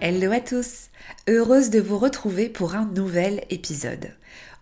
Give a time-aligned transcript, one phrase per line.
[0.00, 0.90] Hello à tous
[1.28, 4.14] Heureuse de vous retrouver pour un nouvel épisode.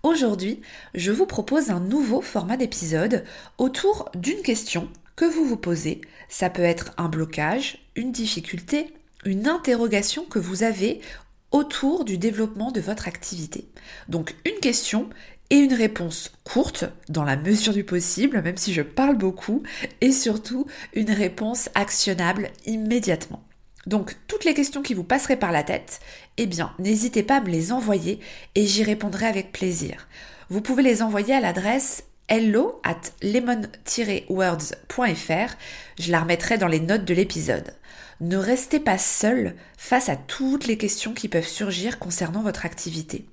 [0.03, 0.62] Aujourd'hui,
[0.95, 3.23] je vous propose un nouveau format d'épisode
[3.59, 6.01] autour d'une question que vous vous posez.
[6.31, 8.95] Ça peut être un blocage, une difficulté,
[9.27, 11.03] une interrogation que vous avez
[11.50, 13.69] autour du développement de votre activité.
[14.09, 15.11] Donc une question
[15.50, 19.62] et une réponse courte dans la mesure du possible, même si je parle beaucoup,
[20.00, 23.43] et surtout une réponse actionnable immédiatement.
[23.87, 26.01] Donc toutes les questions qui vous passeraient par la tête,
[26.37, 28.19] eh bien n'hésitez pas à me les envoyer
[28.55, 30.09] et j'y répondrai avec plaisir.
[30.51, 35.56] Vous pouvez les envoyer à l'adresse hello at lemon-words.fr.
[35.98, 37.75] Je la remettrai dans les notes de l'épisode.
[38.20, 43.27] Ne restez pas seul face à toutes les questions qui peuvent surgir concernant votre activité.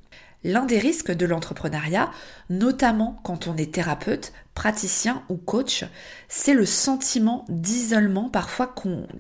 [0.44, 2.12] L'un des risques de l'entrepreneuriat,
[2.50, 5.86] notamment quand on est thérapeute, praticien ou coach,
[6.28, 8.74] c'est le sentiment d'isolement parfois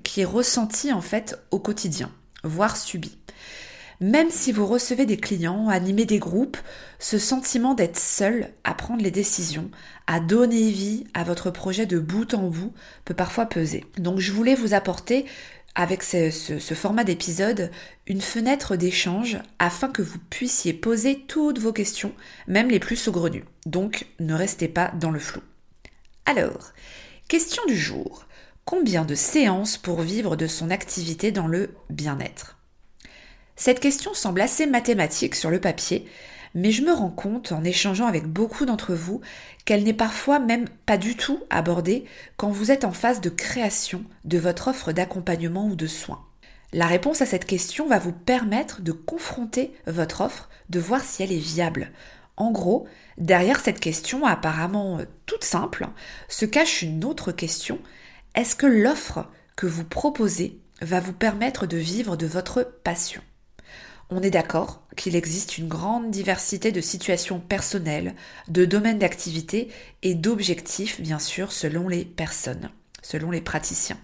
[0.03, 2.11] qui est ressenti en fait au quotidien,
[2.43, 3.17] voire subi.
[4.01, 6.57] Même si vous recevez des clients, animez des groupes,
[6.99, 9.71] ce sentiment d'être seul à prendre les décisions,
[10.07, 12.73] à donner vie à votre projet de bout en bout
[13.05, 13.85] peut parfois peser.
[13.97, 15.25] Donc je voulais vous apporter
[15.75, 16.29] avec ce,
[16.75, 17.71] format d'épisode
[18.05, 22.13] une fenêtre d'échange afin que vous puissiez poser toutes vos questions,
[22.47, 23.45] même les plus saugrenues.
[23.65, 25.41] Donc ne restez pas dans le flou.
[26.25, 26.73] Alors,
[27.27, 28.25] question du jour.
[28.65, 32.57] Combien de séances pour vivre de son activité dans le bien-être?
[33.55, 36.05] Cette question semble assez mathématique sur le papier,
[36.55, 39.21] mais je me rends compte en échangeant avec beaucoup d'entre vous
[39.65, 42.05] qu'elle n'est parfois même pas du tout abordée
[42.37, 46.23] quand vous êtes en phase de création de votre offre d'accompagnement ou de soins.
[46.73, 51.21] La réponse à cette question va vous permettre de confronter votre offre, de voir si
[51.21, 51.91] elle est viable.
[52.35, 52.87] En gros,
[53.17, 55.87] derrière cette question apparemment euh, toute simple,
[56.27, 57.79] se cache une autre question.
[58.33, 63.21] Est-ce que l'offre que vous proposez va vous permettre de vivre de votre passion?
[64.15, 68.15] On est d'accord qu'il existe une grande diversité de situations personnelles,
[68.47, 69.69] de domaines d'activité
[70.03, 72.69] et d'objectifs, bien sûr, selon les personnes,
[73.01, 73.97] selon les praticiens.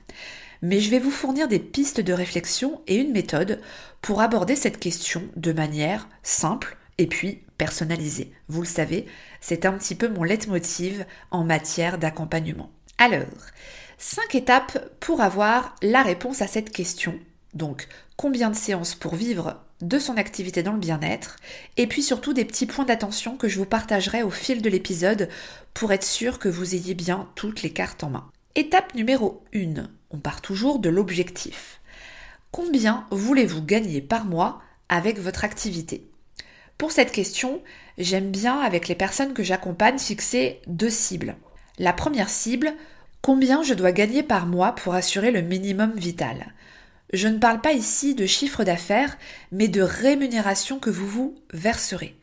[0.61, 3.61] Mais je vais vous fournir des pistes de réflexion et une méthode
[4.01, 8.31] pour aborder cette question de manière simple et puis personnalisée.
[8.47, 9.05] Vous le savez,
[9.41, 12.71] c'est un petit peu mon leitmotiv en matière d'accompagnement.
[12.97, 13.25] Alors,
[13.97, 17.17] cinq étapes pour avoir la réponse à cette question.
[17.53, 21.37] Donc, combien de séances pour vivre de son activité dans le bien-être,
[21.77, 25.29] et puis surtout des petits points d'attention que je vous partagerai au fil de l'épisode
[25.73, 28.29] pour être sûr que vous ayez bien toutes les cartes en main.
[28.55, 31.79] Étape numéro 1, on part toujours de l'objectif.
[32.51, 36.09] Combien voulez-vous gagner par mois avec votre activité?
[36.77, 37.61] Pour cette question,
[37.97, 41.35] j'aime bien avec les personnes que j'accompagne fixer deux cibles.
[41.77, 42.73] La première cible,
[43.21, 46.53] combien je dois gagner par mois pour assurer le minimum vital?
[47.13, 49.17] Je ne parle pas ici de chiffre d'affaires,
[49.51, 52.15] mais de rémunération que vous vous verserez.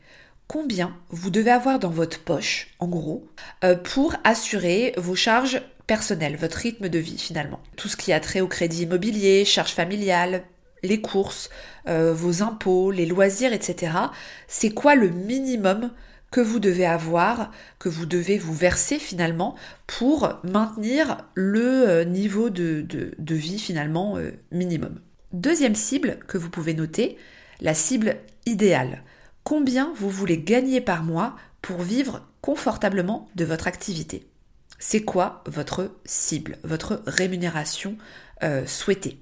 [0.47, 3.27] Combien vous devez avoir dans votre poche, en gros,
[3.65, 7.59] euh, pour assurer vos charges personnelles, votre rythme de vie finalement.
[7.75, 10.43] Tout ce qui a trait au crédit immobilier, charges familiales,
[10.83, 11.49] les courses,
[11.87, 13.93] euh, vos impôts, les loisirs, etc.
[14.47, 15.91] C'est quoi le minimum
[16.31, 22.49] que vous devez avoir, que vous devez vous verser finalement pour maintenir le euh, niveau
[22.49, 22.85] de,
[23.19, 24.99] vie finalement euh, minimum.
[25.33, 27.17] Deuxième cible que vous pouvez noter,
[27.61, 29.03] la cible idéale.
[29.43, 34.27] Combien vous voulez gagner par mois pour vivre confortablement de votre activité?
[34.79, 37.97] C'est quoi votre cible, votre rémunération
[38.43, 39.19] euh, souhaitée?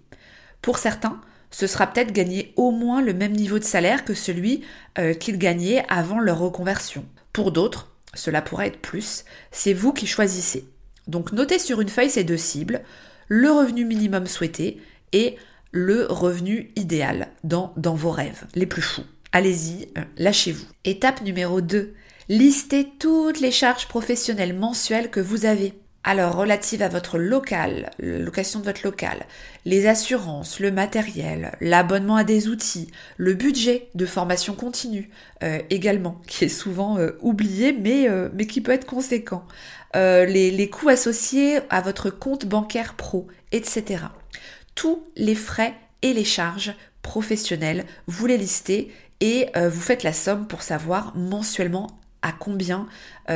[0.62, 1.22] Pour certains,
[1.56, 4.66] ce sera peut-être gagner au moins le même niveau de salaire que celui
[4.98, 7.06] euh, qu'ils gagnaient avant leur reconversion.
[7.31, 9.24] Pour d'autres, cela pourrait être plus.
[9.52, 10.68] C'est vous qui choisissez.
[11.07, 12.81] Donc notez sur une feuille ces deux cibles,
[13.30, 14.81] le revenu minimum souhaité
[15.13, 15.38] et
[15.72, 19.06] le revenu idéal dans, dans vos rêves les plus fous.
[19.31, 20.66] Allez-y, euh, lâchez-vous.
[20.84, 21.94] Étape numéro 2,
[22.28, 25.74] Listez toutes les charges professionnelles mensuelles que vous avez.
[26.07, 29.25] Alors, relatives à votre local, location de votre local,
[29.66, 35.10] les assurances, le matériel, l'abonnement à des outils, le budget de formation continue
[35.42, 39.46] euh, également, qui est souvent euh, oublié mais, euh, mais qui peut être conséquent,
[39.96, 44.04] les, les coûts associés à votre compte bancaire pro, etc.
[44.75, 48.92] Tous les frais et les charges professionnelles, vous les listez
[49.22, 51.88] et vous faites la somme pour savoir mensuellement
[52.22, 52.88] à combien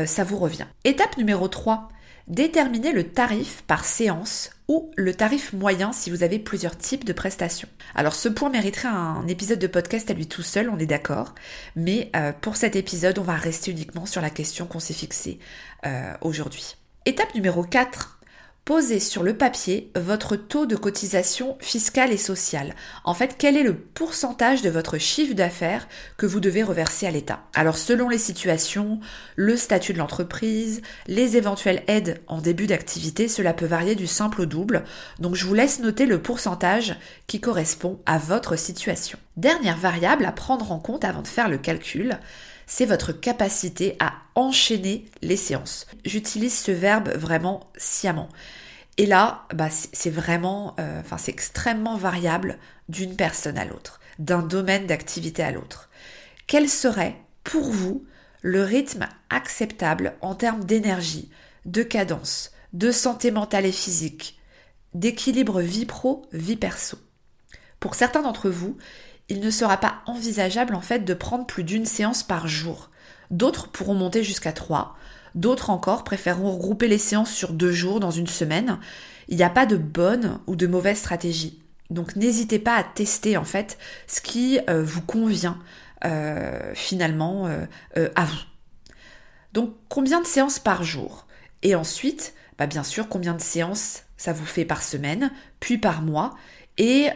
[0.05, 0.65] ça vous revient.
[0.83, 1.89] Étape numéro 3,
[2.29, 7.11] Déterminez le tarif par séance ou le tarif moyen si vous avez plusieurs types de
[7.11, 7.67] prestations.
[7.95, 11.33] Alors ce point mériterait un épisode de podcast à lui tout seul, on est d'accord,
[11.75, 15.39] mais euh, pour cet épisode, on va rester uniquement sur la question qu'on s'est fixée
[15.87, 16.75] euh, aujourd'hui.
[17.07, 18.18] Étape numéro 4,
[18.69, 22.75] posez sur le papier votre taux de cotisation fiscale et sociale.
[23.03, 25.87] En fait, quel est le pourcentage de votre chiffre d'affaires
[26.17, 27.39] que vous devez reverser à l'État?
[27.55, 28.99] Alors, selon les situations,
[29.35, 34.41] le statut de l'entreprise, les éventuelles aides en début d'activité, cela peut varier du simple
[34.41, 34.83] au double.
[35.17, 36.95] Donc, je vous laisse noter le pourcentage
[37.25, 39.17] qui correspond à votre situation.
[39.35, 42.19] Dernière variable à prendre en compte avant de faire le calcul,
[42.67, 45.87] c'est votre capacité à enchaîner les séances.
[46.05, 48.29] J'utilise ce verbe vraiment sciemment.
[48.99, 52.59] Et là, bah, c'est vraiment, euh, enfin, c'est extrêmement variable
[52.89, 55.89] d'une personne à l'autre, d'un domaine d'activité à l'autre.
[56.47, 57.15] Quel serait,
[57.45, 58.03] pour vous,
[58.41, 61.31] le rythme acceptable en termes d'énergie,
[61.63, 64.37] de cadence, de santé mentale et physique,
[64.93, 66.97] d'équilibre vie pro, vie perso?
[67.79, 68.75] Pour certains d'entre vous,
[69.29, 72.89] il ne sera pas envisageable en fait de prendre plus d'une séance par jour.
[73.31, 74.97] D'autres pourront monter jusqu'à trois.
[75.35, 78.79] D'autres encore préféreront regrouper les séances sur deux jours dans une semaine.
[79.27, 81.61] Il n'y a pas de bonne ou de mauvaise stratégie.
[81.89, 83.77] Donc n'hésitez pas à tester en fait
[84.07, 85.59] ce qui euh, vous convient
[86.05, 88.37] euh, finalement euh, à vous.
[89.53, 91.25] Donc combien de séances par jour?
[91.63, 96.01] Et ensuite, bah, bien sûr, combien de séances ça vous fait par semaine, puis par
[96.01, 96.35] mois?
[96.77, 97.09] Et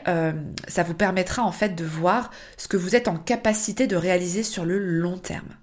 [0.67, 4.43] ça vous permettra en fait de voir ce que vous êtes en capacité de réaliser
[4.43, 5.55] sur le long terme.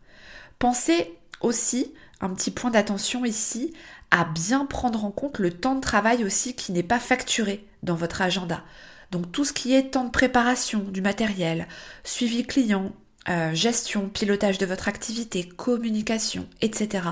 [0.59, 3.73] Pensez aussi, un petit point d'attention ici,
[4.11, 7.95] à bien prendre en compte le temps de travail aussi qui n'est pas facturé dans
[7.95, 8.63] votre agenda.
[9.11, 11.67] Donc tout ce qui est temps de préparation du matériel,
[12.05, 12.93] suivi client,
[13.29, 17.05] euh, gestion, pilotage de votre activité, communication, etc.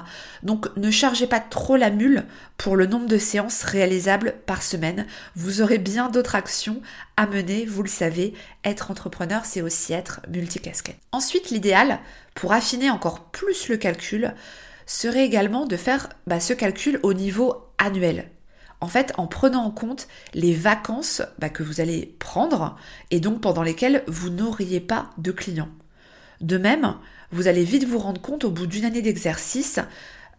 [0.43, 2.25] Donc ne chargez pas trop la mule
[2.57, 5.07] pour le nombre de séances réalisables par semaine.
[5.37, 6.81] Vous aurez bien d'autres actions
[7.19, 8.33] à mener, vous le savez.
[8.65, 10.99] Être entrepreneur, c'est aussi être multicasquette.
[11.13, 11.99] Ensuite, l'idéal,
[12.35, 14.35] pour affiner encore plus le calcul,
[14.89, 18.31] serait également de faire bah, ce calcul au niveau annuel.
[18.81, 22.77] En fait, en prenant en compte les vacances bah, que vous allez prendre
[23.11, 25.69] et donc pendant lesquelles vous n'auriez pas de clients.
[26.41, 26.95] De même,
[27.31, 29.79] vous allez vite vous rendre compte au bout d'une année d'exercice,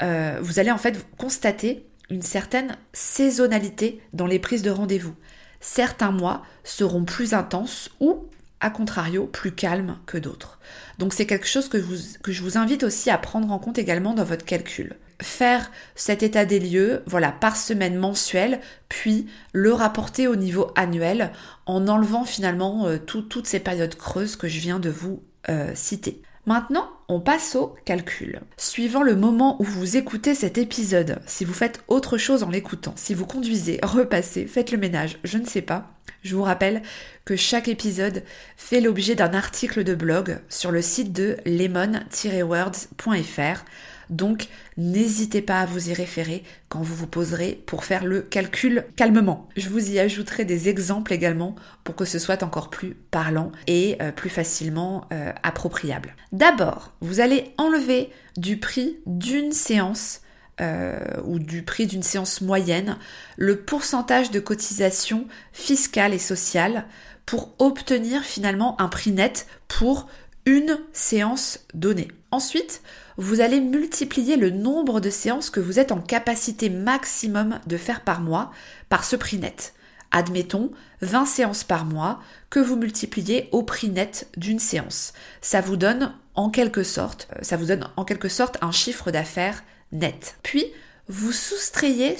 [0.01, 5.13] euh, vous allez en fait constater une certaine saisonnalité dans les prises de rendez-vous.
[5.60, 8.25] Certains mois seront plus intenses ou,
[8.61, 10.59] à contrario, plus calmes que d'autres.
[10.97, 14.23] Donc c'est quelque chose que, je vous invite aussi à prendre en compte également dans
[14.23, 14.97] votre calcul.
[15.21, 21.31] Faire cet état des lieux, voilà, par semaine mensuelle, puis le rapporter au niveau annuel
[21.65, 26.22] en enlevant finalement euh, toutes ces périodes creuses que je viens de vous euh, cité.
[26.50, 28.39] Maintenant, on passe au calcul.
[28.58, 32.94] Suivant le moment où vous écoutez cet épisode, si vous faites autre chose en l'écoutant,
[32.96, 35.91] si vous conduisez, repassez, faites le ménage, je ne sais pas,
[36.24, 36.82] je vous rappelle
[37.24, 38.24] que chaque épisode
[38.58, 43.63] fait l'objet d'un article de blog sur le site de lemon-words.fr
[44.10, 44.48] donc,
[44.78, 49.48] n'hésitez pas à vous y référer quand vous vous poserez pour faire le calcul calmement.
[49.56, 53.98] Je vous y ajouterai des exemples également pour que ce soit encore plus parlant et
[54.01, 56.16] euh, plus facilement euh, appropriable.
[56.32, 60.22] D'abord, vous allez enlever du prix d'une séance
[60.60, 62.98] euh, ou du prix d'une séance moyenne
[63.38, 66.86] le pourcentage de cotisation fiscale et sociale
[67.25, 70.08] pour obtenir finalement un prix net pour
[70.46, 72.08] une séance donnée.
[72.32, 72.82] Ensuite,
[73.19, 78.01] vous allez multiplier le nombre de séances que vous êtes en capacité maximum de faire
[78.01, 78.49] par mois
[78.88, 79.73] par ce prix net.
[80.11, 80.71] Admettons
[81.01, 85.11] 20 séances par mois que vous multipliez au prix net d'une séance.
[85.41, 89.11] Ça vous donne en quelque sorte, euh, ça vous donne en quelque sorte un chiffre
[89.11, 90.38] d'affaires net.
[90.41, 90.65] Puis
[91.09, 92.15] vous soustrayez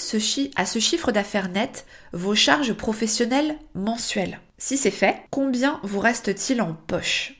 [0.57, 4.41] à ce chiffre d'affaires net vos charges professionnelles mensuelles.
[4.57, 7.38] Si c'est fait, combien vous reste-t-il en poche?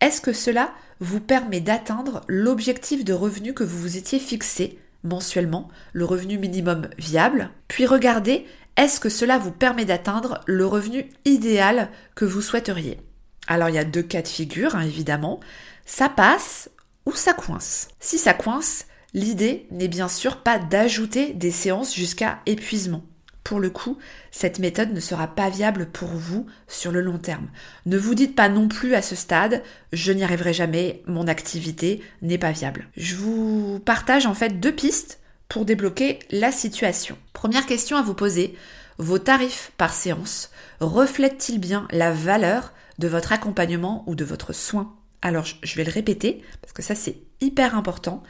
[0.00, 5.68] Est-ce que cela vous permet d'atteindre l'objectif de revenu que vous vous étiez fixé mensuellement,
[5.92, 11.90] le revenu minimum viable, puis regardez est-ce que cela vous permet d'atteindre le revenu idéal
[12.14, 13.00] que vous souhaiteriez?
[13.48, 15.40] Alors il y a deux cas de figure, hein, évidemment.
[15.84, 16.70] Ça passe
[17.04, 22.38] Où ça coince Si ça coince, l'idée n'est bien sûr pas d'ajouter des séances jusqu'à
[22.46, 23.02] épuisement.
[23.48, 23.96] Pour le coup,
[24.30, 27.48] cette méthode ne sera pas viable pour vous sur le long terme.
[27.86, 32.02] Ne vous dites pas non plus à ce stade, je n'y arriverai jamais, mon activité
[32.20, 32.88] n'est pas viable.
[32.98, 37.16] Je vous partage en fait deux pistes pour débloquer la situation.
[37.32, 38.54] Première question à vous poser,
[38.98, 40.50] vos tarifs par séance
[40.80, 44.94] reflètent-ils bien la valeur de votre accompagnement ou de votre soin?
[45.22, 48.22] Alors je vais le répéter parce que ça c'est hyper important.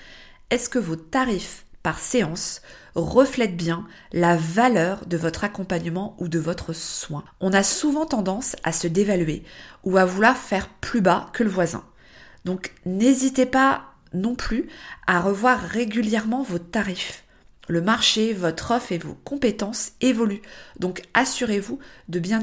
[0.51, 2.63] Est-ce que vos tarifs par séance
[2.99, 8.57] reflètent bien la valeur de votre accompagnement ou de votre soin On a souvent tendance
[8.65, 9.43] à se dévaluer
[9.85, 11.85] ou à vouloir faire plus bas que le voisin.
[12.45, 14.69] Donc n'hésitez pas non plus
[15.07, 17.25] à revoir régulièrement vos tarifs.
[17.69, 20.43] Le marché, votre offre et vos compétences évoluent.
[20.79, 21.79] Donc assurez-vous
[22.09, 22.43] de bien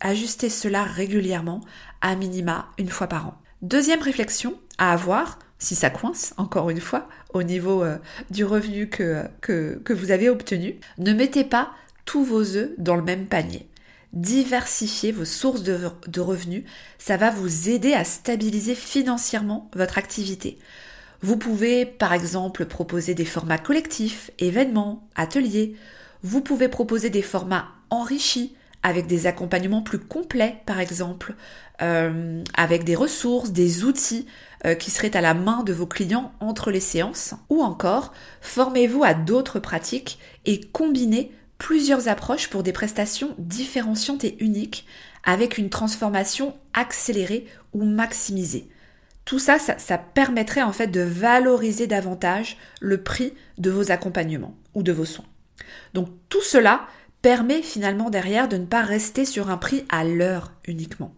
[0.00, 1.60] ajuster cela régulièrement,
[2.00, 3.34] à minima une fois par an.
[3.62, 7.98] Deuxième réflexion à avoir, si ça coince, encore une fois, au niveau euh,
[8.30, 11.70] du revenu que, que, vous avez obtenu, ne mettez pas
[12.06, 13.68] tous vos œufs dans le même panier.
[14.12, 16.64] Diversifiez vos sources de revenus,
[16.98, 20.58] ça va vous aider à stabiliser financièrement votre activité.
[21.22, 25.76] Vous pouvez par exemple proposer des formats collectifs, événements, ateliers.
[26.22, 31.34] Vous pouvez proposer des formats enrichis avec des accompagnements plus complets par exemple,
[31.82, 34.26] euh, avec des ressources, des outils
[34.66, 37.34] euh, qui seraient à la main de vos clients entre les séances.
[37.48, 44.42] Ou encore, formez-vous à d'autres pratiques et combinez plusieurs approches pour des prestations différenciantes et
[44.42, 44.86] uniques
[45.24, 48.68] avec une transformation accélérée ou maximisée.
[49.24, 54.82] Tout ça, ça, permettrait en fait de valoriser davantage le prix de vos accompagnements ou
[54.82, 55.26] de vos soins.
[55.94, 56.86] Donc tout cela
[57.22, 61.14] permet finalement derrière de ne pas rester sur un prix à l'heure uniquement.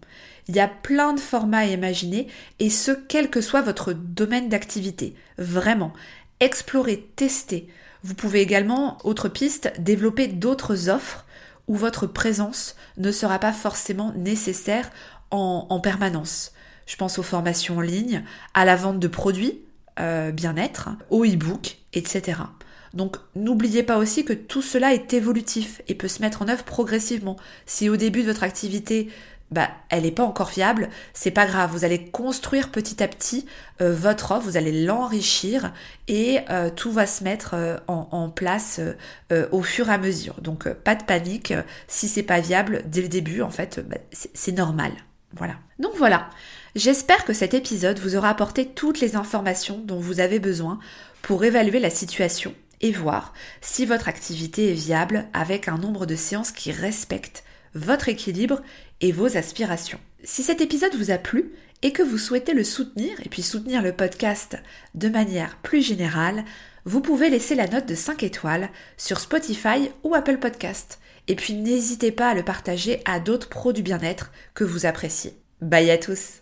[0.48, 2.26] Il y a plein de formats à imaginer
[2.58, 5.14] et ce, quel que soit votre domaine d'activité.
[5.38, 5.92] Vraiment,
[6.40, 7.68] explorez, testez.
[8.02, 11.24] Vous pouvez également, autre piste, développer d'autres offres
[11.68, 14.90] où votre présence ne sera pas forcément nécessaire
[15.30, 16.52] en, en permanence.
[16.86, 19.60] Je pense aux formations en ligne, à la vente de produits
[20.00, 22.40] euh, bien-être, au e-book, etc.
[22.94, 26.64] Donc n'oubliez pas aussi que tout cela est évolutif et peut se mettre en œuvre
[26.64, 27.36] progressivement.
[27.66, 29.08] Si au début de votre activité,
[29.50, 31.70] bah, elle n'est pas encore fiable, c'est pas grave.
[31.72, 33.46] Vous allez construire petit à petit
[33.80, 35.72] euh, votre offre, vous allez l'enrichir
[36.08, 37.54] et euh, tout va se mettre
[37.86, 38.80] en, place
[39.50, 40.40] au fur et à mesure.
[40.40, 41.52] Donc pas de panique.
[41.88, 44.92] si c'est pas viable dès le début, en fait, bah, c'est normal.
[45.34, 45.54] Voilà.
[45.78, 46.28] Donc voilà.
[46.74, 50.78] J'espère que cet épisode vous aura apporté toutes les informations dont vous avez besoin
[51.20, 56.16] pour évaluer la situation et voir si votre activité est viable avec un nombre de
[56.16, 58.60] séances qui respecte votre équilibre
[59.00, 60.00] et vos aspirations.
[60.24, 63.82] Si cet épisode vous a plu et que vous souhaitez le soutenir et puis soutenir
[63.82, 64.56] le podcast
[64.94, 66.44] de manière plus générale,
[66.84, 70.98] vous pouvez laisser la note de 5 étoiles sur Spotify ou Apple Podcast.
[71.28, 75.34] Et puis n'hésitez pas à le partager à d'autres pros du bien-être que vous appréciez.
[75.60, 76.41] Bye à tous